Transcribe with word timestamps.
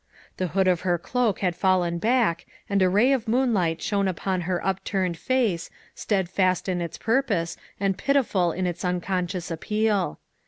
The 0.37 0.47
hood 0.57 0.67
of 0.67 0.81
her 0.81 0.97
cloak 0.97 1.41
had 1.41 1.55
fallen 1.55 1.99
back 1.99 2.47
and 2.67 2.81
a 2.81 2.89
ray 2.89 3.11
of 3.13 3.27
moonlight 3.27 3.83
shone 3.83 4.07
upon 4.07 4.41
her 4.49 4.59
upturned 4.65 5.15
face, 5.15 5.69
steadfast 5.93 6.67
in 6.67 6.81
its 6.81 6.97
purpose 6.97 7.55
and 7.79 7.95
pitiful 7.95 8.51
in 8.51 8.65
its 8.65 8.83
unconscious 8.83 9.51
appeal. 9.51 10.17